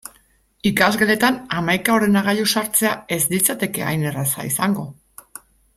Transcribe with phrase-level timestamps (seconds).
[0.69, 4.91] Ikasgeletan hamaika ordenagailu sartzea ez litzateke hain erraza izango.